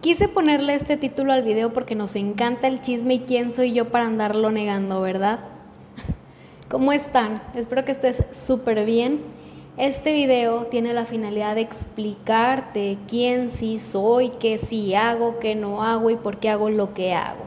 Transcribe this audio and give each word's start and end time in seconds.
Quise 0.00 0.28
ponerle 0.28 0.74
este 0.74 0.96
título 0.96 1.34
al 1.34 1.42
video 1.42 1.74
porque 1.74 1.94
nos 1.94 2.16
encanta 2.16 2.68
el 2.68 2.80
chisme 2.80 3.14
y 3.14 3.18
quién 3.20 3.52
soy 3.52 3.74
yo 3.74 3.90
para 3.90 4.06
andarlo 4.06 4.50
negando, 4.50 5.02
¿verdad? 5.02 5.40
¿Cómo 6.70 6.92
están? 6.92 7.42
Espero 7.54 7.84
que 7.84 7.92
estés 7.92 8.24
súper 8.32 8.86
bien. 8.86 9.20
Este 9.76 10.14
video 10.14 10.64
tiene 10.64 10.94
la 10.94 11.04
finalidad 11.04 11.54
de 11.54 11.60
explicarte 11.60 12.96
quién 13.08 13.50
sí 13.50 13.78
soy, 13.78 14.30
qué 14.40 14.56
sí 14.56 14.94
hago, 14.94 15.38
qué 15.38 15.54
no 15.54 15.84
hago 15.84 16.08
y 16.08 16.16
por 16.16 16.38
qué 16.38 16.48
hago 16.48 16.70
lo 16.70 16.94
que 16.94 17.12
hago. 17.12 17.44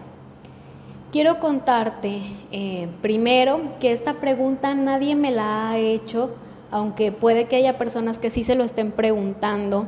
Quiero 1.11 1.39
contarte 1.39 2.21
eh, 2.51 2.87
primero 3.01 3.61
que 3.79 3.91
esta 3.91 4.19
pregunta 4.19 4.75
nadie 4.75 5.15
me 5.15 5.31
la 5.31 5.71
ha 5.71 5.79
hecho, 5.79 6.29
aunque 6.69 7.11
puede 7.11 7.45
que 7.45 7.55
haya 7.55 7.79
personas 7.79 8.19
que 8.19 8.29
sí 8.29 8.43
se 8.43 8.53
lo 8.53 8.63
estén 8.63 8.91
preguntando. 8.91 9.87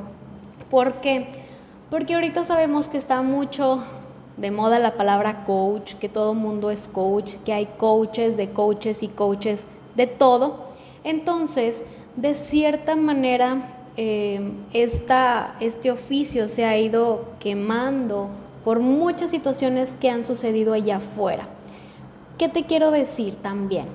¿Por 0.72 0.96
qué? 1.02 1.45
Porque 1.90 2.16
ahorita 2.16 2.44
sabemos 2.44 2.88
que 2.88 2.98
está 2.98 3.22
mucho 3.22 3.80
de 4.38 4.52
moda 4.52 4.80
la 4.80 4.96
palabra 4.96 5.46
coach, 5.46 5.94
que 5.96 6.10
todo 6.10 6.34
mundo 6.34 6.72
es 6.72 6.88
coach, 6.88 7.36
que 7.46 7.54
hay 7.54 7.68
coaches 7.78 8.38
de 8.38 8.50
coaches 8.50 9.04
y 9.04 9.08
coaches 9.08 9.68
de 9.96 10.08
todo. 10.08 10.66
Entonces, 11.04 11.84
de 12.16 12.34
cierta 12.34 12.96
manera, 12.96 13.76
eh, 13.98 14.52
este 14.74 15.92
oficio 15.92 16.48
se 16.48 16.66
ha 16.66 16.78
ido 16.78 17.26
quemando 17.40 18.30
por 18.64 18.80
muchas 18.80 19.30
situaciones 19.30 19.96
que 19.96 20.10
han 20.10 20.24
sucedido 20.24 20.74
allá 20.74 20.98
afuera. 20.98 21.48
¿Qué 22.38 22.50
te 22.50 22.64
quiero 22.64 22.92
decir 22.92 23.36
también? 23.36 23.86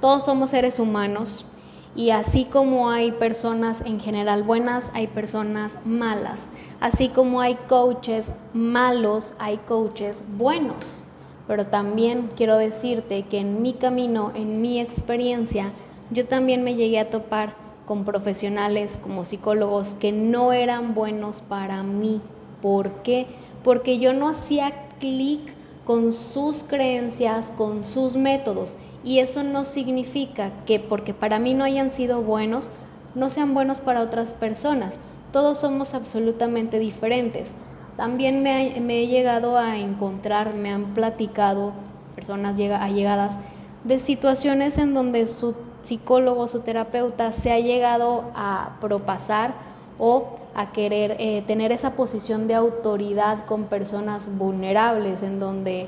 Todos 0.00 0.24
somos 0.24 0.50
seres 0.50 0.78
humanos, 0.78 1.46
y 1.96 2.10
así 2.10 2.44
como 2.44 2.90
hay 2.90 3.10
personas 3.10 3.80
en 3.80 3.98
general 4.00 4.42
buenas, 4.42 4.90
hay 4.92 5.06
personas 5.06 5.76
malas. 5.86 6.50
Así 6.78 7.08
como 7.08 7.40
hay 7.40 7.54
coaches 7.68 8.30
malos, 8.52 9.32
hay 9.38 9.56
coaches 9.56 10.22
buenos. 10.36 11.02
Pero 11.48 11.66
también 11.66 12.28
quiero 12.36 12.58
decirte 12.58 13.22
que 13.22 13.38
en 13.38 13.62
mi 13.62 13.72
camino, 13.72 14.30
en 14.34 14.60
mi 14.60 14.78
experiencia, 14.78 15.72
yo 16.10 16.26
también 16.26 16.64
me 16.64 16.74
llegué 16.74 16.98
a 16.98 17.08
topar 17.08 17.54
con 17.86 18.04
profesionales 18.04 19.00
como 19.02 19.24
psicólogos 19.24 19.94
que 19.94 20.12
no 20.12 20.52
eran 20.52 20.94
buenos 20.94 21.40
para 21.40 21.82
mí. 21.82 22.20
¿Por 22.60 22.90
qué? 23.02 23.26
Porque 23.64 23.98
yo 23.98 24.12
no 24.12 24.28
hacía 24.28 24.86
clic 25.00 25.55
con 25.86 26.10
sus 26.10 26.64
creencias, 26.64 27.52
con 27.52 27.84
sus 27.84 28.16
métodos. 28.16 28.74
Y 29.04 29.20
eso 29.20 29.44
no 29.44 29.64
significa 29.64 30.50
que 30.66 30.80
porque 30.80 31.14
para 31.14 31.38
mí 31.38 31.54
no 31.54 31.64
hayan 31.64 31.90
sido 31.90 32.22
buenos, 32.22 32.70
no 33.14 33.30
sean 33.30 33.54
buenos 33.54 33.78
para 33.78 34.02
otras 34.02 34.34
personas. 34.34 34.98
Todos 35.32 35.58
somos 35.58 35.94
absolutamente 35.94 36.80
diferentes. 36.80 37.54
También 37.96 38.42
me, 38.42 38.76
he 38.76 39.06
llegado 39.06 39.56
a 39.56 39.78
encontrar, 39.78 40.56
me 40.56 40.70
han 40.70 40.92
platicado 40.92 41.72
personas 42.14 42.58
allegadas 42.58 43.38
de 43.84 44.00
situaciones 44.00 44.76
en 44.78 44.92
donde 44.92 45.24
su 45.26 45.54
psicólogo, 45.82 46.48
su 46.48 46.60
terapeuta 46.60 47.30
se 47.30 47.52
ha 47.52 47.60
llegado 47.60 48.24
a 48.34 48.76
propasar 48.80 49.54
o 49.98 50.34
a 50.56 50.72
querer 50.72 51.16
eh, 51.18 51.44
tener 51.46 51.70
esa 51.70 51.92
posición 51.92 52.48
de 52.48 52.54
autoridad 52.54 53.44
con 53.44 53.64
personas 53.64 54.34
vulnerables 54.38 55.22
en 55.22 55.38
donde 55.38 55.86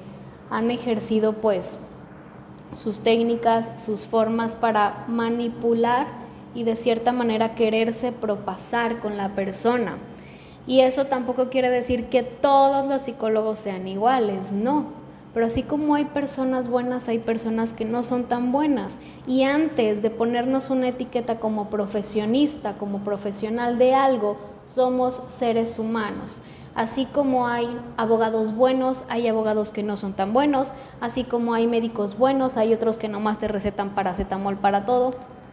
han 0.51 0.71
ejercido 0.71 1.33
pues 1.33 1.79
sus 2.77 3.01
técnicas, 3.01 3.83
sus 3.83 4.01
formas 4.01 4.57
para 4.57 5.07
manipular 5.09 6.07
y 6.55 6.65
de 6.65 6.77
cierta 6.77 7.13
manera 7.13 7.55
quererse 7.55 8.13
propasar 8.13 9.01
con 9.01 9.17
la 9.17 9.31
persona. 9.31 9.97
Y 10.67 10.81
eso 10.81 11.07
tampoco 11.07 11.49
quiere 11.49 11.71
decir 11.71 12.09
que 12.09 12.23
todos 12.23 12.87
los 12.87 13.01
psicólogos 13.01 13.59
sean 13.59 13.89
iguales, 13.89 14.53
no. 14.53 14.99
Pero 15.33 15.47
así 15.47 15.63
como 15.63 15.95
hay 15.95 16.05
personas 16.05 16.69
buenas, 16.69 17.09
hay 17.09 17.21
personas 17.21 17.73
que 17.73 17.87
no 17.87 18.03
son 18.03 18.25
tan 18.25 18.53
buenas. 18.53 18.99
Y 19.27 19.45
antes 19.45 20.03
de 20.03 20.11
ponernos 20.11 20.69
una 20.69 20.89
etiqueta 20.89 21.39
como 21.39 21.71
profesionista, 21.71 22.75
como 22.75 22.99
profesional 22.99 23.79
de 23.79 23.95
algo, 23.95 24.37
somos 24.79 25.21
seres 25.29 25.81
humanos. 25.81 26.39
Así 26.77 27.05
como 27.07 27.49
hay 27.49 27.67
abogados 27.97 28.55
buenos, 28.55 29.03
hay 29.09 29.27
abogados 29.27 29.73
que 29.73 29.83
no 29.83 29.97
son 29.97 30.13
tan 30.13 30.33
buenos, 30.33 30.69
así 31.01 31.25
como 31.25 31.53
hay 31.53 31.67
médicos 31.67 32.17
buenos, 32.17 32.57
hay 32.57 32.73
otros 32.73 32.97
que 32.97 33.09
nomás 33.09 33.41
te 33.41 33.49
recetan 33.49 33.97
paracetamol 33.97 34.57
para 34.57 34.87
todo. 34.87 35.11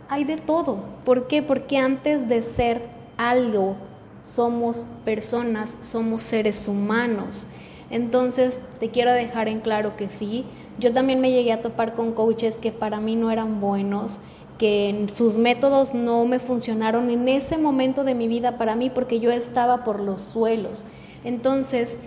Hay 0.09 0.25
de 0.25 0.35
todo. 0.35 0.77
¿Por 1.03 1.25
qué? 1.25 1.41
Porque 1.41 1.79
antes 1.79 2.29
de 2.29 2.43
ser 2.43 2.87
algo, 3.17 3.77
somos 4.23 4.85
personas, 5.03 5.75
somos 5.81 6.21
seres 6.21 6.67
humanos. 6.67 7.47
Entonces, 7.89 8.61
te 8.79 8.91
quiero 8.91 9.11
dejar 9.11 9.47
en 9.47 9.59
claro 9.59 9.97
que 9.97 10.07
sí, 10.07 10.45
yo 10.77 10.93
también 10.93 11.19
me 11.19 11.31
llegué 11.31 11.51
a 11.51 11.63
topar 11.63 11.95
con 11.95 12.11
coaches 12.11 12.59
que 12.59 12.71
para 12.71 12.99
mí 12.99 13.15
no 13.15 13.31
eran 13.31 13.59
buenos, 13.59 14.19
que 14.57 15.07
sus 15.13 15.37
métodos 15.37 15.93
no 15.93 16.25
me 16.25 16.39
funcionaron 16.39 17.09
en 17.09 17.27
ese 17.27 17.57
momento 17.57 18.03
de 18.03 18.15
mi 18.15 18.27
vida 18.27 18.57
para 18.57 18.75
mí 18.75 18.89
porque 18.89 19.19
yo 19.19 19.31
estaba 19.31 19.83
por 19.83 19.99
los 19.99 20.21
suelos. 20.21 20.83
Entonces, 21.23 21.97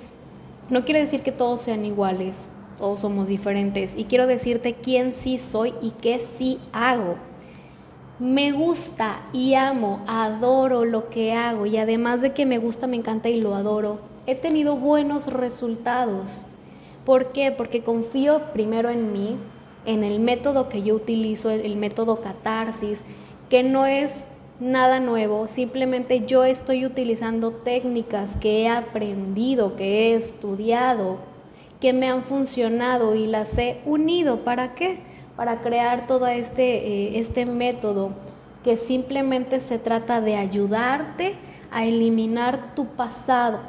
no 0.71 0.85
quiere 0.85 1.01
decir 1.01 1.23
que 1.23 1.33
todos 1.33 1.61
sean 1.61 1.85
iguales, 1.85 2.51
todos 2.79 3.01
somos 3.01 3.29
diferentes. 3.29 3.97
Y 3.97 4.05
quiero 4.05 4.27
decirte 4.27 4.75
quién 4.75 5.13
sí 5.13 5.39
soy 5.39 5.75
y 5.83 5.91
qué 5.91 6.19
sí 6.19 6.59
hago. 6.73 7.17
Me 8.19 8.53
gusta 8.53 9.21
y 9.33 9.55
amo, 9.55 10.03
adoro 10.07 10.85
lo 10.85 11.09
que 11.09 11.35
hago 11.35 11.67
y 11.67 11.77
además 11.77 12.21
de 12.21 12.33
que 12.33 12.47
me 12.47 12.59
gusta, 12.59 12.87
me 12.87 12.97
encanta 12.97 13.29
y 13.29 13.41
lo 13.41 13.55
adoro, 13.55 13.99
he 14.27 14.35
tenido 14.35 14.77
buenos 14.77 15.29
resultados. 15.29 16.45
¿Por 17.05 17.33
qué? 17.33 17.53
Porque 17.53 17.83
confío 17.83 18.53
primero 18.53 18.91
en 18.91 19.13
mí, 19.13 19.37
en 19.89 20.05
el 20.05 20.21
método 20.21 20.69
que 20.69 20.83
yo 20.83 20.95
utilizo, 20.95 21.49
el 21.49 21.77
método 21.77 22.21
catarsis, 22.21 23.05
que 23.49 23.63
no 23.63 23.87
es 23.87 24.27
nada 24.61 25.01
nuevo, 25.01 25.47
simplemente 25.47 26.27
yo 26.27 26.45
estoy 26.45 26.85
utilizando 26.85 27.53
técnicas 27.53 28.37
que 28.37 28.63
he 28.63 28.69
aprendido, 28.69 29.77
que 29.77 30.13
he 30.13 30.15
estudiado, 30.15 31.17
que 31.81 31.95
me 31.95 32.07
han 32.07 32.23
funcionado 32.23 33.15
y 33.15 33.27
las 33.27 33.57
he 33.57 33.81
unido. 33.87 34.45
¿Para 34.45 34.75
qué? 34.75 34.99
Para 35.37 35.63
crear 35.63 36.07
todo 36.07 36.27
este, 36.27 36.87
eh, 36.87 37.19
este 37.19 37.47
método 37.47 38.11
que 38.63 38.77
simplemente 38.77 39.59
se 39.59 39.79
trata 39.79 40.21
de 40.21 40.37
ayudarte 40.37 41.37
a 41.71 41.87
eliminar 41.87 42.75
tu 42.75 42.85
pasado, 42.89 43.61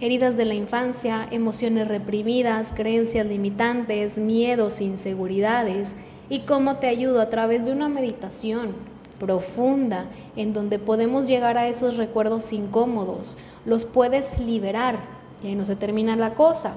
heridas 0.00 0.36
de 0.36 0.46
la 0.46 0.54
infancia, 0.54 1.28
emociones 1.30 1.88
reprimidas, 1.88 2.72
creencias 2.74 3.26
limitantes, 3.26 4.16
miedos, 4.18 4.80
inseguridades 4.80 5.94
y 6.30 6.40
cómo 6.40 6.76
te 6.76 6.88
ayudo 6.88 7.20
a 7.20 7.28
través 7.28 7.66
de 7.66 7.72
una 7.72 7.88
meditación 7.88 8.74
profunda, 9.18 10.06
en 10.34 10.54
donde 10.54 10.78
podemos 10.78 11.26
llegar 11.26 11.58
a 11.58 11.68
esos 11.68 11.98
recuerdos 11.98 12.52
incómodos, 12.52 13.36
los 13.66 13.84
puedes 13.84 14.38
liberar 14.38 14.98
y 15.42 15.48
ahí 15.48 15.54
no 15.54 15.66
se 15.66 15.76
termina 15.76 16.16
la 16.16 16.34
cosa. 16.34 16.74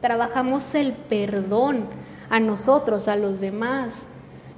Trabajamos 0.00 0.74
el 0.74 0.92
perdón 0.92 1.86
a 2.30 2.38
nosotros, 2.38 3.08
a 3.08 3.16
los 3.16 3.40
demás. 3.40 4.06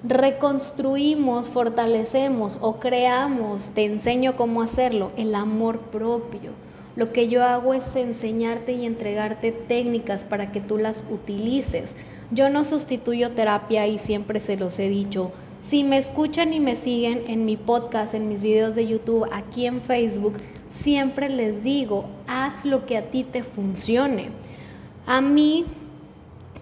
Reconstruimos, 0.05 1.49
fortalecemos 1.49 2.59
o 2.61 2.77
creamos, 2.77 3.71
te 3.71 3.87
enseño 3.87 4.37
cómo 4.37 4.61
hacerlo, 4.61 5.11
el 5.17 5.35
amor 5.35 5.79
propio. 5.79 6.66
Lo 6.97 7.13
que 7.13 7.29
yo 7.29 7.45
hago 7.45 7.75
es 7.75 7.95
enseñarte 7.95 8.73
y 8.73 8.87
entregarte 8.87 9.53
técnicas 9.53 10.25
para 10.25 10.51
que 10.51 10.61
tú 10.61 10.79
las 10.79 11.05
utilices. 11.11 11.95
Yo 12.31 12.49
no 12.49 12.65
sustituyo 12.65 13.31
terapia 13.31 13.87
y 13.87 13.99
siempre 13.99 14.41
se 14.41 14.57
los 14.57 14.79
he 14.79 14.89
dicho. 14.89 15.31
Si 15.63 15.85
me 15.85 15.99
escuchan 15.99 16.53
y 16.53 16.61
me 16.61 16.75
siguen 16.75 17.25
en 17.29 17.45
mi 17.45 17.57
podcast, 17.57 18.15
en 18.15 18.29
mis 18.29 18.43
videos 18.43 18.75
de 18.75 18.87
YouTube, 18.87 19.29
aquí 19.33 19.67
en 19.67 19.83
Facebook, 19.83 20.35
siempre 20.71 21.29
les 21.29 21.63
digo, 21.63 22.07
haz 22.27 22.65
lo 22.65 22.87
que 22.87 22.97
a 22.97 23.11
ti 23.11 23.25
te 23.25 23.43
funcione. 23.43 24.31
A 25.07 25.21
mí 25.21 25.67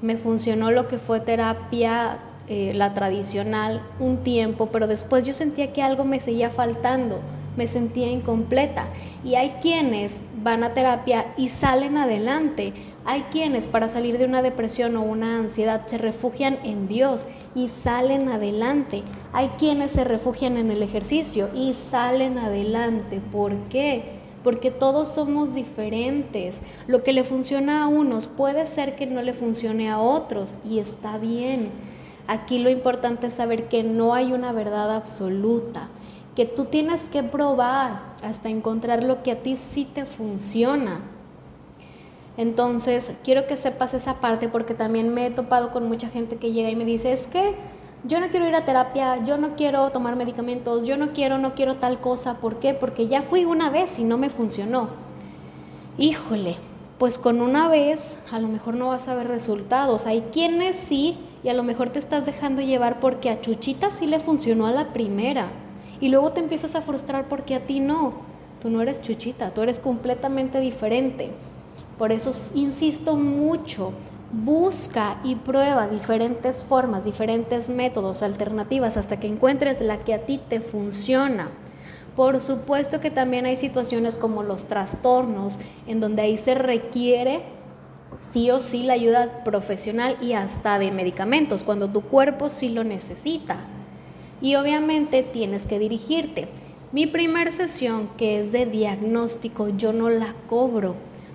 me 0.02 0.16
funcionó 0.16 0.70
lo 0.70 0.88
que 0.88 0.98
fue 0.98 1.20
terapia, 1.20 2.18
eh, 2.48 2.72
la 2.74 2.92
tradicional, 2.92 3.82
un 4.00 4.18
tiempo, 4.18 4.70
pero 4.70 4.86
después 4.86 5.24
yo 5.24 5.32
sentía 5.32 5.72
que 5.72 5.82
algo 5.82 6.04
me 6.04 6.20
seguía 6.20 6.50
faltando, 6.50 7.20
me 7.56 7.66
sentía 7.66 8.10
incompleta. 8.10 8.88
Y 9.24 9.36
hay 9.36 9.56
quienes 9.60 10.20
van 10.42 10.64
a 10.64 10.74
terapia 10.74 11.26
y 11.36 11.48
salen 11.48 11.96
adelante 11.96 12.72
hay 13.06 13.22
quienes 13.30 13.66
para 13.66 13.88
salir 13.88 14.16
de 14.16 14.24
una 14.24 14.40
depresión 14.40 14.96
o 14.96 15.02
una 15.02 15.38
ansiedad 15.38 15.86
se 15.86 15.98
refugian 15.98 16.58
en 16.64 16.88
Dios 16.88 17.26
y 17.54 17.68
salen 17.68 18.30
adelante. 18.30 19.02
Hay 19.34 19.48
quienes 19.58 19.90
se 19.90 20.04
refugian 20.04 20.56
en 20.56 20.70
el 20.70 20.82
ejercicio 20.82 21.50
y 21.54 21.74
salen 21.74 22.38
adelante. 22.38 23.20
¿Por 23.30 23.54
qué? 23.68 24.14
Porque 24.42 24.70
todos 24.70 25.08
somos 25.08 25.54
diferentes. 25.54 26.60
Lo 26.86 27.04
que 27.04 27.12
le 27.12 27.24
funciona 27.24 27.84
a 27.84 27.88
unos 27.88 28.26
puede 28.26 28.64
ser 28.64 28.96
que 28.96 29.06
no 29.06 29.20
le 29.20 29.34
funcione 29.34 29.90
a 29.90 29.98
otros 29.98 30.54
y 30.66 30.78
está 30.78 31.18
bien. 31.18 31.72
Aquí 32.26 32.58
lo 32.58 32.70
importante 32.70 33.26
es 33.26 33.34
saber 33.34 33.68
que 33.68 33.82
no 33.82 34.14
hay 34.14 34.32
una 34.32 34.52
verdad 34.52 34.96
absoluta, 34.96 35.90
que 36.34 36.46
tú 36.46 36.66
tienes 36.66 37.08
que 37.08 37.22
probar. 37.22 38.14
hasta 38.22 38.48
encontrar 38.48 39.02
lo 39.04 39.22
que 39.22 39.32
a 39.32 39.42
ti 39.42 39.54
sí 39.54 39.84
te 39.84 40.06
funciona. 40.06 41.00
Entonces, 42.38 43.12
quiero 43.22 43.46
que 43.46 43.56
sepas 43.56 43.92
esa 43.92 44.14
parte 44.14 44.48
porque 44.48 44.72
también 44.72 45.12
me 45.12 45.26
he 45.26 45.30
topado 45.30 45.70
con 45.72 45.86
mucha 45.86 46.08
gente 46.08 46.36
que 46.36 46.52
llega 46.52 46.70
y 46.70 46.76
me 46.76 46.86
dice, 46.86 47.12
es 47.12 47.26
que 47.26 47.54
yo 48.02 48.20
no 48.20 48.28
quiero 48.28 48.48
ir 48.48 48.54
a 48.54 48.64
terapia, 48.64 49.24
yo 49.24 49.36
no 49.36 49.56
quiero 49.56 49.90
tomar 49.90 50.16
medicamentos, 50.16 50.86
yo 50.86 50.96
no 50.96 51.12
quiero, 51.12 51.38
no 51.38 51.54
quiero 51.54 51.76
tal 51.76 52.00
cosa. 52.00 52.38
¿Por 52.38 52.58
qué? 52.60 52.74
Porque 52.74 53.08
ya 53.08 53.22
fui 53.22 53.44
una 53.44 53.70
vez 53.70 53.98
y 53.98 54.04
no 54.04 54.18
me 54.18 54.30
funcionó. 54.30 54.88
Híjole, 55.96 56.56
pues 56.98 57.18
con 57.18 57.40
una 57.40 57.68
vez 57.68 58.18
a 58.32 58.40
lo 58.40 58.48
mejor 58.48 58.74
no 58.74 58.88
vas 58.88 59.06
a 59.08 59.14
ver 59.14 59.28
resultados. 59.28 60.06
Hay 60.06 60.22
quienes 60.32 60.76
sí 60.76 61.16
y 61.42 61.50
a 61.50 61.54
lo 61.54 61.62
mejor 61.62 61.90
te 61.90 61.98
estás 61.98 62.26
dejando 62.26 62.62
llevar 62.62 63.00
porque 63.00 63.30
a 63.30 63.40
Chuchita 63.40 63.90
sí 63.90 64.06
le 64.06 64.18
funcionó 64.18 64.66
a 64.66 64.72
la 64.72 64.92
primera. 64.92 65.48
Y 66.00 66.08
luego 66.08 66.32
te 66.32 66.40
empiezas 66.40 66.74
a 66.74 66.82
frustrar 66.82 67.28
porque 67.28 67.54
a 67.54 67.60
ti 67.60 67.80
no. 67.80 68.12
Tú 68.60 68.70
no 68.70 68.80
eres 68.80 69.02
Chuchita, 69.02 69.50
tú 69.50 69.62
eres 69.62 69.78
completamente 69.78 70.60
diferente. 70.60 71.30
Por 71.98 72.12
eso 72.12 72.32
insisto 72.54 73.16
mucho, 73.16 73.92
busca 74.32 75.20
y 75.22 75.36
prueba 75.36 75.86
diferentes 75.86 76.64
formas, 76.64 77.04
diferentes 77.04 77.70
métodos, 77.70 78.22
alternativas, 78.22 78.96
hasta 78.96 79.20
que 79.20 79.26
encuentres 79.26 79.80
la 79.80 79.98
que 79.98 80.14
a 80.14 80.26
ti 80.26 80.40
te 80.48 80.60
funciona. 80.60 81.50
Por 82.16 82.40
supuesto 82.40 83.00
que 83.00 83.10
también 83.10 83.44
hay 83.44 83.56
situaciones 83.56 84.18
como 84.18 84.42
los 84.42 84.64
trastornos, 84.64 85.58
en 85.86 86.00
donde 86.00 86.22
ahí 86.22 86.36
se 86.38 86.54
requiere 86.54 87.42
sí 88.18 88.50
o 88.50 88.60
sí 88.60 88.84
la 88.84 88.92
ayuda 88.94 89.42
profesional 89.44 90.16
y 90.20 90.32
hasta 90.32 90.78
de 90.78 90.90
medicamentos, 90.90 91.64
cuando 91.64 91.88
tu 91.90 92.02
cuerpo 92.02 92.50
sí 92.50 92.68
lo 92.68 92.84
necesita. 92.84 93.56
Y 94.44 94.54
obviamente 94.54 95.24
tienes 95.24 95.66
que 95.66 95.80
dirigirte. 95.80 96.46
Mi 96.92 97.08
primer 97.08 97.50
sesión, 97.50 98.08
que 98.16 98.38
es 98.38 98.52
de 98.52 98.66
diagnóstico, 98.66 99.70
yo 99.70 99.92
no 99.92 100.08
la 100.08 100.32
cobro 100.48 100.94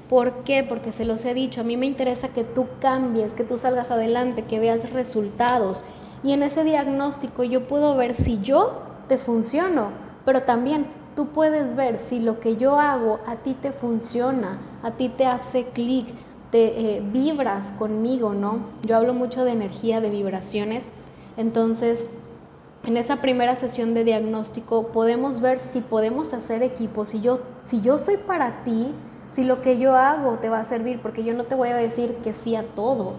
¿Por 0.10 0.44
qué? 0.44 0.66
Porque 0.68 0.92
se 0.92 1.06
los 1.06 1.24
he 1.24 1.36
dicho, 1.36 1.62
a 1.62 1.64
mí 1.64 1.78
me 1.78 1.86
interesa 1.86 2.30
que 2.30 2.44
tú 2.44 2.66
cambies, 2.82 3.36
que 3.36 3.44
tú 3.44 3.60
salgas 3.60 3.92
adelante, 3.92 4.44
que 4.44 4.60
veas 4.60 4.92
resultados. 4.92 5.86
Y 6.24 6.32
en 6.32 6.42
ese 6.42 6.64
diagnóstico 6.64 7.44
yo 7.44 7.66
puedo 7.66 7.96
ver 7.96 8.16
si 8.16 8.40
yo 8.40 8.82
te 9.08 9.20
funciono, 9.20 9.92
pero 10.26 10.42
también 10.42 10.88
tú 11.16 11.28
puedes 11.28 11.76
ver 11.76 12.00
si 12.00 12.20
lo 12.20 12.40
que 12.40 12.58
yo 12.58 12.80
hago 12.80 13.20
a 13.28 13.36
ti 13.36 13.54
te 13.54 13.72
funciona, 13.72 14.60
a 14.82 14.92
ti 14.92 15.10
te 15.10 15.28
hace 15.28 15.66
clic, 15.66 16.08
te 16.50 16.98
eh, 16.98 17.04
vibras 17.06 17.72
conmigo, 17.74 18.34
¿no? 18.34 18.62
Yo 18.88 18.98
hablo 18.98 19.14
mucho 19.14 19.46
de 19.46 19.52
energía, 19.52 20.02
de 20.02 20.10
vibraciones. 20.10 20.82
Entonces, 21.38 22.08
en 22.84 22.98
esa 22.98 23.18
primera 23.18 23.56
sesión 23.56 23.94
de 23.94 24.04
diagnóstico 24.04 24.88
podemos 24.88 25.42
ver 25.42 25.60
si 25.60 25.82
podemos 25.82 26.34
hacer 26.34 26.64
equipo, 26.64 27.06
si 27.06 27.22
yo, 27.22 27.40
si 27.66 27.82
yo 27.82 28.00
soy 28.00 28.18
para 28.18 28.64
ti, 28.64 28.92
si 29.32 29.44
lo 29.44 29.62
que 29.62 29.78
yo 29.78 29.96
hago 29.96 30.40
te 30.40 30.50
va 30.50 30.60
a 30.60 30.66
servir, 30.66 31.00
porque 31.02 31.24
yo 31.24 31.34
no 31.34 31.44
te 31.44 31.56
voy 31.56 31.70
a 31.70 31.76
decir 31.76 32.16
que 32.24 32.34
sí 32.34 32.56
a 32.56 32.64
todo. 32.64 33.14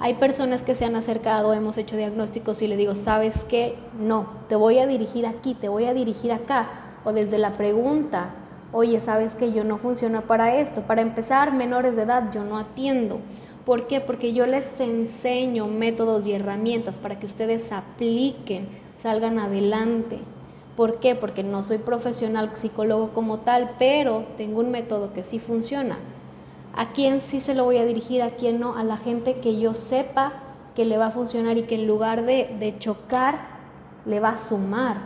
Hay 0.00 0.14
personas 0.14 0.62
que 0.62 0.74
se 0.74 0.84
han 0.84 0.96
acercado, 0.96 1.54
hemos 1.54 1.78
hecho 1.78 1.96
diagnósticos 1.96 2.62
y 2.62 2.66
le 2.66 2.76
digo, 2.76 2.94
¿sabes 2.94 3.44
qué? 3.44 3.76
No, 3.98 4.26
te 4.48 4.56
voy 4.56 4.78
a 4.78 4.86
dirigir 4.86 5.26
aquí, 5.26 5.54
te 5.54 5.68
voy 5.68 5.84
a 5.84 5.94
dirigir 5.94 6.32
acá. 6.32 6.68
O 7.04 7.12
desde 7.12 7.38
la 7.38 7.52
pregunta, 7.52 8.30
oye, 8.72 8.98
¿sabes 9.00 9.34
que 9.34 9.52
yo 9.52 9.64
no 9.64 9.78
funciona 9.78 10.22
para 10.22 10.56
esto? 10.56 10.82
Para 10.82 11.02
empezar, 11.02 11.52
menores 11.52 11.96
de 11.96 12.02
edad 12.02 12.30
yo 12.32 12.42
no 12.42 12.58
atiendo. 12.58 13.20
¿Por 13.64 13.86
qué? 13.86 14.00
Porque 14.00 14.32
yo 14.32 14.46
les 14.46 14.78
enseño 14.80 15.66
métodos 15.68 16.26
y 16.26 16.32
herramientas 16.32 16.98
para 16.98 17.18
que 17.18 17.26
ustedes 17.26 17.72
apliquen, 17.72 18.68
salgan 19.04 19.38
adelante. 19.38 20.18
¿Por 20.78 20.98
qué? 20.98 21.14
Porque 21.14 21.42
no 21.42 21.62
soy 21.62 21.76
profesional 21.76 22.50
psicólogo 22.54 23.10
como 23.10 23.40
tal, 23.40 23.72
pero 23.78 24.24
tengo 24.38 24.60
un 24.60 24.70
método 24.70 25.12
que 25.12 25.22
sí 25.22 25.38
funciona. 25.38 25.98
¿A 26.74 26.92
quién 26.92 27.20
sí 27.20 27.38
se 27.38 27.54
lo 27.54 27.64
voy 27.64 27.76
a 27.76 27.84
dirigir? 27.84 28.22
¿A 28.22 28.30
quién 28.30 28.58
no? 28.58 28.76
A 28.76 28.82
la 28.82 28.96
gente 28.96 29.40
que 29.40 29.60
yo 29.60 29.74
sepa 29.74 30.32
que 30.74 30.86
le 30.86 30.96
va 30.96 31.08
a 31.08 31.10
funcionar 31.10 31.58
y 31.58 31.64
que 31.64 31.74
en 31.74 31.86
lugar 31.86 32.24
de, 32.24 32.56
de 32.58 32.78
chocar, 32.78 33.40
le 34.06 34.20
va 34.20 34.30
a 34.30 34.38
sumar. 34.38 34.96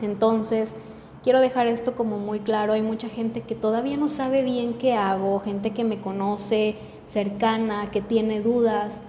Entonces, 0.00 0.74
quiero 1.22 1.40
dejar 1.40 1.66
esto 1.66 1.94
como 1.94 2.18
muy 2.18 2.40
claro. 2.40 2.72
Hay 2.72 2.80
mucha 2.80 3.10
gente 3.10 3.42
que 3.42 3.54
todavía 3.54 3.98
no 3.98 4.08
sabe 4.08 4.42
bien 4.42 4.78
qué 4.78 4.94
hago, 4.94 5.40
gente 5.40 5.72
que 5.72 5.84
me 5.84 6.00
conoce 6.00 6.76
cercana, 7.06 7.90
que 7.90 8.00
tiene 8.00 8.40
dudas 8.40 9.02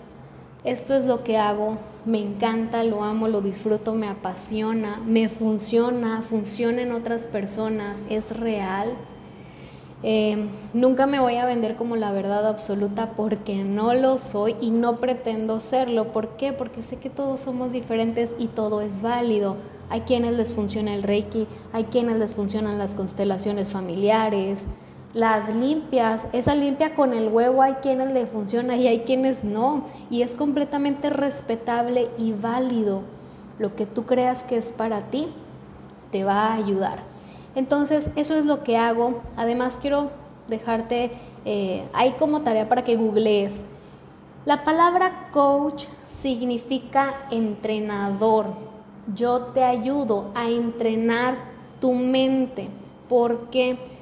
esto 0.65 0.95
es 0.95 1.05
lo 1.05 1.23
que 1.23 1.37
hago, 1.37 1.77
me 2.05 2.19
encanta, 2.19 2.83
lo 2.83 3.03
amo, 3.03 3.27
lo 3.27 3.41
disfruto, 3.41 3.93
me 3.93 4.07
apasiona, 4.07 5.01
me 5.05 5.27
funciona, 5.29 6.21
funciona 6.21 6.81
en 6.81 6.91
otras 6.91 7.23
personas, 7.23 8.01
es 8.09 8.37
real. 8.37 8.93
Eh, 10.03 10.45
nunca 10.73 11.07
me 11.07 11.19
voy 11.19 11.37
a 11.37 11.45
vender 11.45 11.75
como 11.75 11.95
la 11.95 12.11
verdad 12.11 12.47
absoluta 12.47 13.13
porque 13.13 13.63
no 13.63 13.95
lo 13.95 14.19
soy 14.19 14.55
y 14.61 14.69
no 14.69 14.99
pretendo 14.99 15.59
serlo. 15.59 16.11
¿Por 16.11 16.37
qué? 16.37 16.53
Porque 16.53 16.83
sé 16.83 16.97
que 16.97 17.09
todos 17.09 17.39
somos 17.39 17.71
diferentes 17.71 18.35
y 18.37 18.47
todo 18.47 18.81
es 18.81 19.01
válido. 19.01 19.57
Hay 19.89 20.01
quienes 20.01 20.35
les 20.35 20.53
funciona 20.53 20.93
el 20.93 21.01
reiki, 21.01 21.47
hay 21.73 21.85
quienes 21.85 22.17
les 22.17 22.31
funcionan 22.31 22.77
las 22.77 22.93
constelaciones 22.93 23.69
familiares, 23.69 24.67
las 25.15 25.55
limpias, 25.55 26.27
esa 26.33 26.53
limpia 26.53 26.93
con 26.93 27.13
el 27.13 27.29
huevo 27.29 27.61
hay 27.61 27.75
quienes 27.75 28.11
le 28.11 28.25
funciona 28.25 28.75
y 28.75 28.85
hay 28.85 28.99
quienes 28.99 29.45
no. 29.45 29.85
Y 30.09 30.23
es 30.23 30.35
completamente 30.35 31.09
respetable 31.09 32.09
y 32.17 32.33
válido. 32.33 33.01
Lo 33.57 33.77
que 33.77 33.85
tú 33.85 34.05
creas 34.05 34.43
que 34.43 34.57
es 34.57 34.73
para 34.73 35.03
ti, 35.09 35.29
te 36.11 36.25
va 36.25 36.47
a 36.47 36.55
ayudar. 36.55 36.99
Entonces, 37.55 38.09
eso 38.17 38.35
es 38.35 38.45
lo 38.45 38.61
que 38.63 38.75
hago. 38.75 39.21
Además, 39.37 39.79
quiero 39.81 40.11
dejarte, 40.49 41.13
eh, 41.45 41.85
hay 41.93 42.11
como 42.11 42.41
tarea 42.41 42.67
para 42.67 42.83
que 42.83 42.97
googlees. 42.97 43.63
La 44.43 44.65
palabra 44.65 45.29
coach 45.31 45.85
significa 46.09 47.25
entrenador. 47.31 48.47
Yo 49.15 49.43
te 49.53 49.63
ayudo 49.63 50.31
a 50.35 50.49
entrenar 50.49 51.37
tu 51.79 51.93
mente. 51.93 52.67
¿Por 53.07 53.49
qué? 53.49 53.94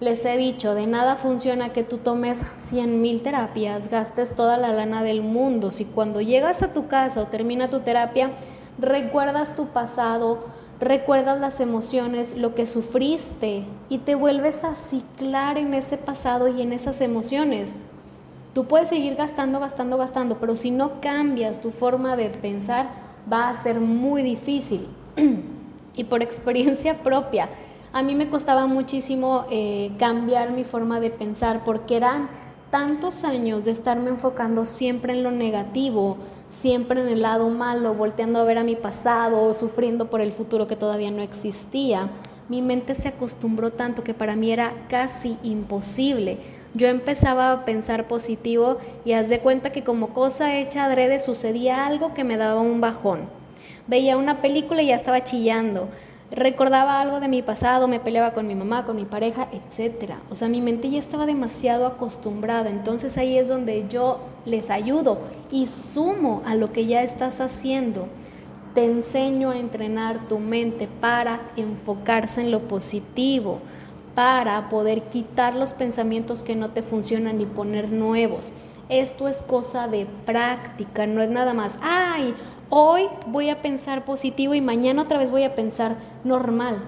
Les 0.00 0.24
he 0.24 0.38
dicho, 0.38 0.74
de 0.74 0.86
nada 0.86 1.16
funciona 1.16 1.74
que 1.74 1.84
tú 1.84 1.98
tomes 1.98 2.42
100 2.56 3.02
mil 3.02 3.20
terapias, 3.20 3.90
gastes 3.90 4.34
toda 4.34 4.56
la 4.56 4.72
lana 4.72 5.02
del 5.02 5.20
mundo. 5.20 5.70
Si 5.70 5.84
cuando 5.84 6.22
llegas 6.22 6.62
a 6.62 6.72
tu 6.72 6.86
casa 6.86 7.20
o 7.20 7.26
termina 7.26 7.68
tu 7.68 7.80
terapia, 7.80 8.30
recuerdas 8.78 9.54
tu 9.54 9.66
pasado, 9.66 10.38
recuerdas 10.80 11.38
las 11.38 11.60
emociones, 11.60 12.34
lo 12.34 12.54
que 12.54 12.64
sufriste 12.64 13.64
y 13.90 13.98
te 13.98 14.14
vuelves 14.14 14.64
a 14.64 14.74
ciclar 14.74 15.58
en 15.58 15.74
ese 15.74 15.98
pasado 15.98 16.48
y 16.48 16.62
en 16.62 16.72
esas 16.72 17.02
emociones. 17.02 17.74
Tú 18.54 18.64
puedes 18.64 18.88
seguir 18.88 19.16
gastando, 19.16 19.60
gastando, 19.60 19.98
gastando, 19.98 20.38
pero 20.40 20.56
si 20.56 20.70
no 20.70 21.02
cambias 21.02 21.60
tu 21.60 21.72
forma 21.72 22.16
de 22.16 22.30
pensar, 22.30 22.88
va 23.30 23.50
a 23.50 23.62
ser 23.62 23.80
muy 23.80 24.22
difícil. 24.22 24.88
y 25.94 26.04
por 26.04 26.22
experiencia 26.22 27.02
propia, 27.02 27.50
a 27.92 28.02
mí 28.02 28.14
me 28.14 28.28
costaba 28.28 28.66
muchísimo 28.66 29.46
eh, 29.50 29.90
cambiar 29.98 30.52
mi 30.52 30.64
forma 30.64 31.00
de 31.00 31.10
pensar 31.10 31.64
porque 31.64 31.96
eran 31.96 32.28
tantos 32.70 33.24
años 33.24 33.64
de 33.64 33.72
estarme 33.72 34.10
enfocando 34.10 34.64
siempre 34.64 35.12
en 35.12 35.24
lo 35.24 35.32
negativo, 35.32 36.16
siempre 36.50 37.00
en 37.00 37.08
el 37.08 37.22
lado 37.22 37.48
malo, 37.48 37.94
volteando 37.94 38.38
a 38.38 38.44
ver 38.44 38.58
a 38.58 38.64
mi 38.64 38.76
pasado, 38.76 39.56
sufriendo 39.58 40.08
por 40.08 40.20
el 40.20 40.32
futuro 40.32 40.68
que 40.68 40.76
todavía 40.76 41.10
no 41.10 41.20
existía. 41.20 42.08
Mi 42.48 42.62
mente 42.62 42.94
se 42.94 43.08
acostumbró 43.08 43.72
tanto 43.72 44.04
que 44.04 44.14
para 44.14 44.36
mí 44.36 44.52
era 44.52 44.72
casi 44.88 45.36
imposible. 45.42 46.38
Yo 46.74 46.86
empezaba 46.86 47.50
a 47.50 47.64
pensar 47.64 48.06
positivo 48.06 48.78
y 49.04 49.12
haz 49.12 49.28
de 49.28 49.40
cuenta 49.40 49.72
que 49.72 49.82
como 49.82 50.10
cosa 50.10 50.56
hecha 50.56 50.84
adrede 50.84 51.18
sucedía 51.18 51.86
algo 51.86 52.14
que 52.14 52.22
me 52.22 52.36
daba 52.36 52.60
un 52.60 52.80
bajón. 52.80 53.28
Veía 53.88 54.16
una 54.16 54.40
película 54.40 54.80
y 54.82 54.88
ya 54.88 54.94
estaba 54.94 55.24
chillando 55.24 55.88
recordaba 56.30 57.00
algo 57.00 57.20
de 57.20 57.28
mi 57.28 57.42
pasado, 57.42 57.88
me 57.88 58.00
peleaba 58.00 58.32
con 58.32 58.46
mi 58.46 58.54
mamá, 58.54 58.84
con 58.84 58.96
mi 58.96 59.04
pareja, 59.04 59.48
etc. 59.52 60.14
O 60.30 60.34
sea, 60.34 60.48
mi 60.48 60.60
mente 60.60 60.90
ya 60.90 60.98
estaba 60.98 61.26
demasiado 61.26 61.86
acostumbrada. 61.86 62.70
Entonces 62.70 63.18
ahí 63.18 63.36
es 63.36 63.48
donde 63.48 63.86
yo 63.88 64.20
les 64.44 64.70
ayudo 64.70 65.18
y 65.50 65.66
sumo 65.66 66.42
a 66.46 66.54
lo 66.54 66.72
que 66.72 66.86
ya 66.86 67.02
estás 67.02 67.40
haciendo. 67.40 68.06
Te 68.74 68.84
enseño 68.84 69.50
a 69.50 69.58
entrenar 69.58 70.28
tu 70.28 70.38
mente 70.38 70.88
para 71.00 71.40
enfocarse 71.56 72.40
en 72.40 72.52
lo 72.52 72.68
positivo, 72.68 73.58
para 74.14 74.68
poder 74.68 75.02
quitar 75.02 75.56
los 75.56 75.72
pensamientos 75.72 76.44
que 76.44 76.54
no 76.54 76.70
te 76.70 76.82
funcionan 76.82 77.40
y 77.40 77.46
poner 77.46 77.90
nuevos. 77.90 78.52
Esto 78.88 79.28
es 79.28 79.42
cosa 79.42 79.86
de 79.86 80.06
práctica, 80.26 81.06
no 81.06 81.22
es 81.22 81.30
nada 81.30 81.54
más, 81.54 81.78
ay, 81.80 82.34
hoy 82.70 83.08
voy 83.26 83.50
a 83.50 83.60
pensar 83.60 84.04
positivo 84.04 84.54
y 84.54 84.60
mañana 84.60 85.02
otra 85.02 85.18
vez 85.18 85.30
voy 85.30 85.42
a 85.42 85.54
pensar 85.54 85.96
normal. 86.24 86.78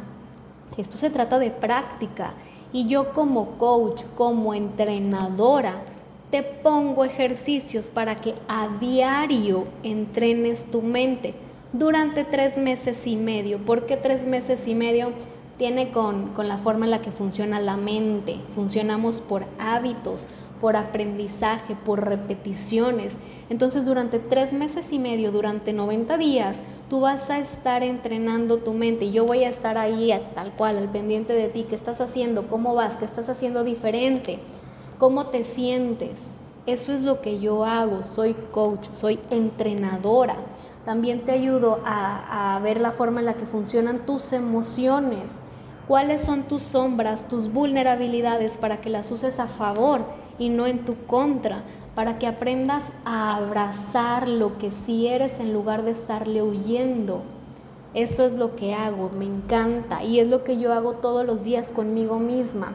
Esto 0.78 0.96
se 0.96 1.10
trata 1.10 1.38
de 1.38 1.50
práctica 1.50 2.32
y 2.72 2.86
yo 2.86 3.12
como 3.12 3.58
coach, 3.58 4.04
como 4.14 4.54
entrenadora, 4.54 5.82
te 6.30 6.42
pongo 6.42 7.04
ejercicios 7.04 7.90
para 7.90 8.16
que 8.16 8.34
a 8.48 8.68
diario 8.80 9.64
entrenes 9.82 10.64
tu 10.70 10.80
mente 10.80 11.34
durante 11.74 12.24
tres 12.24 12.56
meses 12.56 13.06
y 13.06 13.16
medio. 13.16 13.58
¿Por 13.58 13.84
qué 13.84 13.98
tres 13.98 14.26
meses 14.26 14.66
y 14.66 14.74
medio? 14.74 15.12
tiene 15.62 15.90
con, 15.90 16.28
con 16.28 16.48
la 16.48 16.58
forma 16.58 16.86
en 16.86 16.90
la 16.90 17.02
que 17.02 17.12
funciona 17.12 17.60
la 17.60 17.76
mente. 17.76 18.40
Funcionamos 18.48 19.20
por 19.20 19.44
hábitos, 19.60 20.26
por 20.62 20.76
aprendizaje, 20.76 21.74
por 21.74 22.06
repeticiones. 22.06 23.18
Entonces 23.50 23.84
durante 23.84 24.20
tres 24.20 24.52
meses 24.52 24.92
y 24.92 25.00
medio, 25.00 25.32
durante 25.32 25.72
90 25.72 26.16
días, 26.18 26.62
tú 26.88 27.00
vas 27.00 27.30
a 27.30 27.40
estar 27.40 27.82
entrenando 27.82 28.58
tu 28.58 28.72
mente. 28.72 29.10
Yo 29.10 29.26
voy 29.26 29.42
a 29.42 29.48
estar 29.48 29.76
ahí 29.76 30.14
tal 30.36 30.52
cual, 30.52 30.78
al 30.78 30.88
pendiente 30.88 31.32
de 31.32 31.48
ti, 31.48 31.66
qué 31.68 31.74
estás 31.74 32.00
haciendo, 32.00 32.46
cómo 32.46 32.76
vas, 32.76 32.96
qué 32.96 33.04
estás 33.04 33.28
haciendo 33.28 33.64
diferente, 33.64 34.38
cómo 34.98 35.26
te 35.26 35.42
sientes. 35.42 36.36
Eso 36.64 36.92
es 36.92 37.02
lo 37.02 37.20
que 37.20 37.40
yo 37.40 37.64
hago, 37.64 38.04
soy 38.04 38.34
coach, 38.52 38.86
soy 38.92 39.18
entrenadora. 39.30 40.36
También 40.84 41.22
te 41.22 41.32
ayudo 41.32 41.80
a, 41.84 42.54
a 42.54 42.60
ver 42.60 42.80
la 42.80 42.92
forma 42.92 43.18
en 43.18 43.26
la 43.26 43.34
que 43.34 43.46
funcionan 43.46 44.06
tus 44.06 44.32
emociones. 44.32 45.40
Cuáles 45.88 46.22
son 46.22 46.44
tus 46.44 46.62
sombras, 46.62 47.26
tus 47.26 47.52
vulnerabilidades 47.52 48.58
para 48.58 48.80
que 48.80 48.90
las 48.90 49.10
uses 49.10 49.40
a 49.40 49.48
favor 49.48 50.21
y 50.42 50.48
no 50.48 50.66
en 50.66 50.84
tu 50.84 50.96
contra, 51.06 51.62
para 51.94 52.18
que 52.18 52.26
aprendas 52.26 52.90
a 53.04 53.36
abrazar 53.36 54.26
lo 54.26 54.58
que 54.58 54.72
sí 54.72 55.06
eres 55.06 55.38
en 55.38 55.52
lugar 55.52 55.84
de 55.84 55.92
estarle 55.92 56.42
huyendo. 56.42 57.22
Eso 57.94 58.26
es 58.26 58.32
lo 58.32 58.56
que 58.56 58.74
hago, 58.74 59.10
me 59.16 59.26
encanta 59.26 60.02
y 60.02 60.18
es 60.18 60.28
lo 60.28 60.42
que 60.42 60.58
yo 60.58 60.72
hago 60.72 60.94
todos 60.94 61.24
los 61.24 61.44
días 61.44 61.70
conmigo 61.70 62.18
misma. 62.18 62.72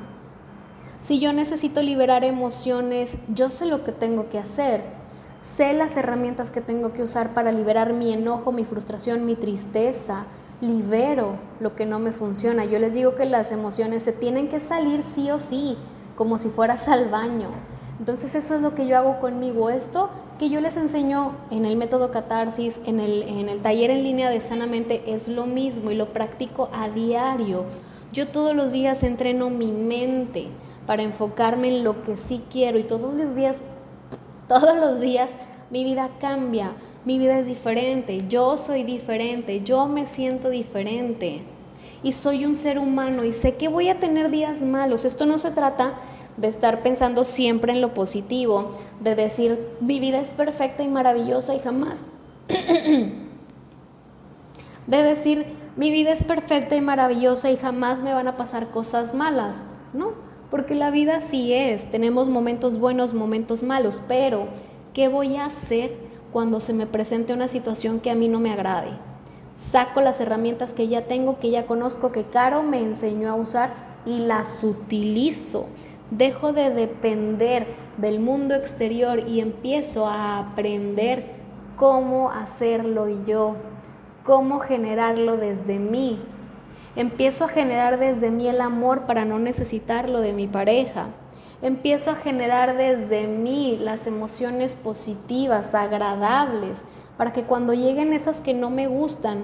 Si 1.04 1.20
yo 1.20 1.34
necesito 1.34 1.82
liberar 1.82 2.24
emociones, 2.24 3.18
yo 3.34 3.50
sé 3.50 3.66
lo 3.66 3.84
que 3.84 3.92
tengo 3.92 4.30
que 4.30 4.40
hacer. 4.40 4.84
Sé 5.42 5.74
las 5.74 5.98
herramientas 5.98 6.52
que 6.52 6.62
tengo 6.62 6.94
que 6.94 7.04
usar 7.04 7.34
para 7.34 7.52
liberar 7.52 7.94
mi 7.94 8.14
enojo, 8.14 8.52
mi 8.52 8.64
frustración, 8.64 9.26
mi 9.26 9.36
tristeza. 9.36 10.26
Libero 10.62 11.36
lo 11.60 11.76
que 11.76 11.86
no 11.86 12.00
me 12.00 12.12
funciona. 12.12 12.66
Yo 12.66 12.80
les 12.80 12.94
digo 12.94 13.16
que 13.16 13.26
las 13.26 13.52
emociones 13.52 14.04
se 14.04 14.12
tienen 14.12 14.48
que 14.48 14.60
salir 14.60 15.04
sí 15.04 15.32
o 15.32 15.40
sí 15.40 15.78
como 16.18 16.38
si 16.38 16.50
fueras 16.50 16.90
al 16.90 17.08
baño. 17.08 17.48
Entonces 18.00 18.36
eso 18.36 18.56
es 18.56 18.62
lo 18.62 18.76
que 18.76 18.88
yo 18.88 18.98
hago 18.98 19.20
conmigo. 19.20 19.70
Esto 19.70 20.10
que 20.38 20.50
yo 20.50 20.60
les 20.60 20.76
enseño 20.76 21.32
en 21.52 21.66
el 21.66 21.78
método 21.78 22.12
catarsis, 22.12 22.82
en 22.86 23.00
el, 23.00 23.24
en 23.24 23.48
el 23.48 23.62
taller 23.62 23.92
en 23.92 24.04
línea 24.04 24.30
de 24.30 24.42
sanamente, 24.42 25.04
es 25.08 25.30
lo 25.30 25.46
mismo 25.46 25.92
y 25.92 25.96
lo 25.96 26.12
practico 26.14 26.70
a 26.74 26.90
diario. 26.90 27.66
Yo 28.12 28.28
todos 28.28 28.56
los 28.56 28.72
días 28.72 29.04
entreno 29.04 29.50
mi 29.50 29.72
mente 29.72 30.48
para 30.86 31.04
enfocarme 31.04 31.70
en 31.70 31.84
lo 31.84 32.02
que 32.02 32.18
sí 32.18 32.44
quiero 32.52 32.78
y 32.80 32.84
todos 32.84 33.14
los 33.14 33.36
días, 33.36 33.62
todos 34.48 34.76
los 34.76 35.00
días 35.00 35.32
mi 35.70 35.84
vida 35.84 36.10
cambia, 36.20 36.72
mi 37.06 37.20
vida 37.20 37.40
es 37.40 37.46
diferente, 37.46 38.26
yo 38.28 38.58
soy 38.58 38.84
diferente, 38.84 39.62
yo 39.62 39.88
me 39.88 40.06
siento 40.06 40.50
diferente 40.50 41.44
y 42.04 42.12
soy 42.12 42.46
un 42.46 42.56
ser 42.56 42.80
humano 42.80 43.24
y 43.24 43.32
sé 43.32 43.56
que 43.56 43.68
voy 43.68 43.90
a 43.90 44.00
tener 44.00 44.30
días 44.30 44.62
malos. 44.62 45.06
Esto 45.06 45.26
no 45.26 45.38
se 45.38 45.52
trata 45.52 45.96
de 46.38 46.48
estar 46.48 46.84
pensando 46.84 47.24
siempre 47.24 47.72
en 47.72 47.82
lo 47.82 47.94
positivo, 47.94 48.78
de 49.00 49.16
decir 49.16 49.68
mi 49.82 50.00
vida 50.00 50.20
es 50.20 50.30
perfecta 50.30 50.84
y 50.84 50.88
maravillosa 50.88 51.56
y 51.56 51.60
jamás. 51.60 52.00
de 54.88 55.04
decir 55.04 55.46
mi 55.76 55.92
vida 55.92 56.12
es 56.12 56.24
perfecta 56.24 56.76
y 56.76 56.82
maravillosa 56.82 57.52
y 57.52 57.58
jamás 57.58 58.02
me 58.02 58.14
van 58.14 58.28
a 58.28 58.38
pasar 58.38 58.70
cosas 58.70 59.14
malas, 59.14 59.64
¿no? 59.94 60.14
Porque 60.50 60.76
la 60.76 60.92
vida 60.92 61.20
sí 61.22 61.54
es, 61.54 61.90
tenemos 61.90 62.30
momentos 62.30 62.80
buenos, 62.80 63.14
momentos 63.14 63.64
malos, 63.64 64.02
pero 64.08 64.48
¿qué 64.94 65.10
voy 65.10 65.36
a 65.36 65.46
hacer 65.46 65.98
cuando 66.32 66.60
se 66.62 66.74
me 66.74 66.88
presente 66.88 67.34
una 67.34 67.48
situación 67.48 68.00
que 68.00 68.12
a 68.12 68.16
mí 68.16 68.28
no 68.28 68.40
me 68.40 68.52
agrade? 68.52 68.92
Saco 69.58 70.02
las 70.02 70.22
herramientas 70.22 70.74
que 70.74 70.88
ya 70.88 71.06
tengo, 71.06 71.40
que 71.40 71.50
ya 71.50 71.66
conozco, 71.66 72.12
que 72.12 72.24
Caro 72.24 72.64
me 72.64 72.80
enseñó 72.80 73.30
a 73.30 73.36
usar 73.36 73.74
y 74.06 74.20
las 74.20 74.64
utilizo. 74.64 75.66
Dejo 76.12 76.54
de 76.54 76.70
depender 76.70 77.68
del 77.98 78.20
mundo 78.20 78.56
exterior 78.56 79.28
y 79.28 79.42
empiezo 79.42 80.08
a 80.08 80.40
aprender 80.40 81.26
cómo 81.76 82.30
hacerlo 82.30 83.08
yo, 83.26 83.56
cómo 84.24 84.60
generarlo 84.60 85.36
desde 85.38 85.80
mí. 85.80 86.22
Empiezo 86.96 87.46
a 87.46 87.50
generar 87.50 88.00
desde 88.00 88.32
mí 88.32 88.48
el 88.48 88.62
amor 88.62 89.02
para 89.02 89.26
no 89.26 89.40
necesitarlo 89.40 90.22
de 90.22 90.34
mi 90.34 90.48
pareja. 90.48 91.08
Empiezo 91.62 92.12
a 92.12 92.16
generar 92.16 92.78
desde 92.78 93.26
mí 93.28 93.78
las 93.82 94.06
emociones 94.06 94.76
positivas, 94.76 95.74
agradables, 95.74 96.84
para 97.18 97.34
que 97.34 97.44
cuando 97.44 97.74
lleguen 97.74 98.14
esas 98.14 98.42
que 98.42 98.54
no 98.54 98.70
me 98.70 98.88
gustan, 98.88 99.44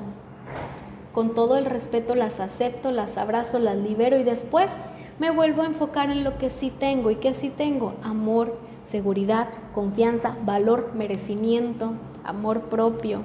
con 1.14 1.34
todo 1.34 1.58
el 1.58 1.66
respeto 1.66 2.16
las 2.16 2.40
acepto, 2.40 2.92
las 2.92 3.18
abrazo, 3.18 3.60
las 3.60 3.78
libero 3.78 4.18
y 4.18 4.24
después 4.24 4.72
me 5.20 5.32
vuelvo 5.32 5.62
a 5.62 5.68
enfocar 5.68 6.10
en 6.10 6.24
lo 6.24 6.38
que 6.38 6.50
sí 6.50 6.72
tengo 6.72 7.12
y 7.12 7.16
que 7.16 7.34
sí 7.34 7.50
tengo, 7.50 7.94
amor, 8.04 8.58
seguridad, 8.86 9.48
confianza, 9.74 10.36
valor, 10.44 10.92
merecimiento, 10.96 11.94
amor 12.24 12.62
propio. 12.62 13.22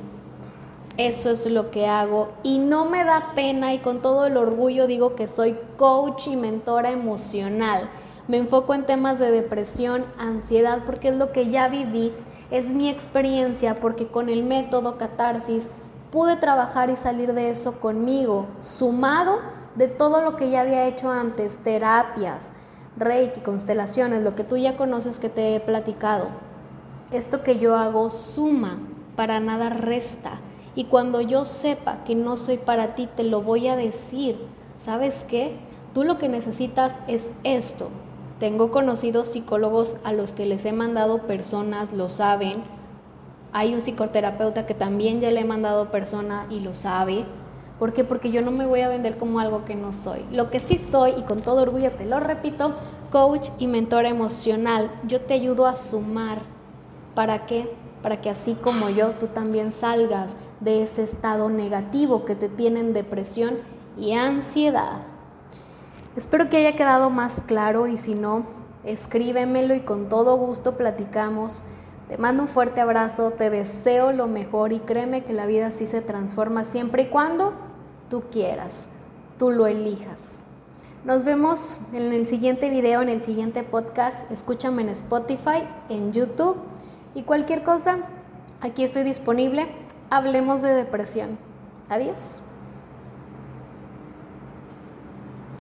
Eso 0.99 1.31
es 1.31 1.47
lo 1.47 1.71
que 1.71 1.87
hago 1.87 2.31
y 2.43 2.59
no 2.59 2.87
me 2.87 3.05
da 3.05 3.33
pena 3.35 3.73
y 3.73 3.79
con 3.79 4.03
todo 4.03 4.27
el 4.27 4.37
orgullo 4.37 4.87
digo 4.87 5.15
que 5.15 5.29
soy 5.29 5.57
coach 5.77 6.27
y 6.27 6.37
mentora 6.37 6.91
emocional. 6.91 7.89
Me 8.27 8.37
enfoco 8.37 8.75
en 8.75 8.85
temas 8.85 9.19
de 9.19 9.31
depresión, 9.31 10.05
ansiedad, 10.19 10.83
porque 10.85 11.09
es 11.09 11.17
lo 11.17 11.33
que 11.33 11.51
ya 11.51 11.69
viví 11.69 12.13
es 12.51 12.67
mi 12.67 12.89
experiencia 12.89 13.75
porque 13.75 14.07
con 14.07 14.29
el 14.29 14.43
método 14.43 14.97
catarsis 14.97 15.69
pude 16.11 16.37
trabajar 16.37 16.91
y 16.91 16.97
salir 16.97 17.35
de 17.35 17.51
eso 17.51 17.81
conmigo, 17.81 18.47
sumado 18.61 19.41
de 19.75 19.89
todo 19.89 20.23
lo 20.23 20.37
que 20.37 20.51
ya 20.51 20.63
había 20.63 20.87
hecho 20.87 21.11
antes, 21.11 21.59
terapias, 21.59 22.51
reiki, 22.97 23.41
constelaciones, 23.41 24.23
lo 24.23 24.35
que 24.35 24.45
tú 24.45 24.57
ya 24.57 24.77
conoces 24.77 25.19
que 25.19 25.29
te 25.29 25.55
he 25.55 25.61
platicado. 25.61 26.29
Esto 27.13 27.43
que 27.43 27.59
yo 27.59 27.77
hago 27.77 28.11
suma, 28.11 28.79
para 29.15 29.41
nada 29.41 29.69
resta. 29.69 30.41
Y 30.75 30.85
cuando 30.85 31.21
yo 31.21 31.45
sepa 31.45 32.05
que 32.05 32.15
no 32.15 32.37
soy 32.37 32.57
para 32.57 32.95
ti, 32.95 33.09
te 33.17 33.25
lo 33.25 33.43
voy 33.43 33.69
a 33.69 33.77
decir. 33.77 34.39
¿Sabes 34.79 35.25
qué? 35.25 35.57
Tú 35.93 36.05
lo 36.05 36.19
que 36.19 36.29
necesitas 36.29 36.99
es 37.09 37.33
esto. 37.43 37.89
Tengo 38.39 38.71
conocidos 38.71 39.29
psicólogos 39.29 39.97
a 40.05 40.13
los 40.13 40.33
que 40.33 40.47
les 40.47 40.65
he 40.65 40.73
mandado 40.73 41.23
personas, 41.23 41.93
lo 41.93 42.09
saben. 42.09 42.63
Hay 43.53 43.75
un 43.75 43.81
psicoterapeuta 43.81 44.65
que 44.65 44.75
también 44.75 45.21
ya 45.21 45.33
le 45.33 45.41
he 45.41 45.45
mandado 45.45 45.91
persona 45.91 46.47
y 46.49 46.61
lo 46.61 46.73
sabe. 46.73 47.25
¿Por 47.81 47.93
qué? 47.93 48.05
Porque 48.05 48.31
yo 48.31 48.41
no 48.43 48.53
me 48.53 48.65
voy 48.65 48.83
a 48.83 48.89
vender 48.89 49.19
como 49.19 49.41
algo 49.41 49.65
que 49.65 49.75
no 49.75 49.93
soy. 49.93 50.25
Lo 50.31 50.51
que 50.51 50.61
sí 50.61 50.79
soy, 50.79 51.15
y 51.19 51.23
con 51.23 51.41
todo 51.41 51.63
orgullo 51.63 51.91
te 51.91 52.07
lo 52.07 52.21
repito, 52.21 52.75
coach 53.11 53.49
y 53.59 53.67
mentor 53.67 54.07
emocional. 54.07 54.91
Yo 55.09 55.21
te 55.21 55.35
ayudo 55.35 55.67
a 55.67 55.75
sumar. 55.75 56.43
¿Para 57.17 57.45
qué? 57.45 57.73
Para 58.03 58.21
que 58.21 58.31
así 58.31 58.55
como 58.55 58.89
yo, 58.89 59.11
tú 59.19 59.27
también 59.27 59.73
salgas 59.73 60.37
de 60.61 60.83
ese 60.83 61.03
estado 61.03 61.49
negativo 61.51 62.25
que 62.25 62.37
te 62.37 62.49
tiene 62.49 62.79
en 62.79 62.93
depresión 62.93 63.57
y 63.99 64.13
ansiedad. 64.13 65.18
Espero 66.19 66.49
que 66.49 66.57
haya 66.57 66.75
quedado 66.75 67.11
más 67.11 67.43
claro 67.47 67.87
y 67.87 67.97
si 67.97 68.17
no, 68.17 68.43
escríbemelo 68.83 69.77
y 69.77 69.83
con 69.83 70.09
todo 70.09 70.37
gusto 70.37 70.77
platicamos. 70.77 71.63
Te 72.09 72.19
mando 72.19 72.43
un 72.43 72.49
fuerte 72.49 72.81
abrazo, 72.81 73.31
te 73.31 73.51
deseo 73.51 74.11
lo 74.11 74.27
mejor 74.27 74.73
y 74.73 74.81
créeme 74.81 75.23
que 75.23 75.33
la 75.33 75.47
vida 75.47 75.71
sí 75.71 75.87
se 75.87 76.01
transforma 76.01 76.65
siempre 76.65 77.05
y 77.05 77.07
cuando 77.07 77.53
tú 78.11 78.25
quieras, 78.33 78.73
tú 79.39 79.53
lo 79.53 79.69
elijas. 79.69 80.41
Nos 81.05 81.25
vemos 81.25 81.79
en 81.93 82.11
el 82.11 82.27
siguiente 82.27 82.69
video, 82.69 83.01
en 83.01 83.11
el 83.11 83.23
siguiente 83.23 83.63
podcast. 83.63 84.29
Escúchame 84.33 84.83
en 84.83 84.89
Spotify, 84.89 85.69
en 85.89 86.13
YouTube 86.13 86.57
y 87.15 87.23
cualquier 87.23 87.63
cosa, 87.63 87.99
aquí 88.61 88.83
estoy 88.83 89.05
disponible. 89.05 89.69
Hablemos 90.11 90.63
de 90.63 90.75
depresión. 90.75 91.39
Adiós. 91.89 92.43